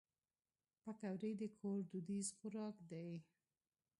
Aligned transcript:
پکورې 0.83 1.31
د 1.41 1.41
کور 1.57 1.79
دودیز 1.91 2.27
خوراک 2.37 2.75
دی 2.89 3.11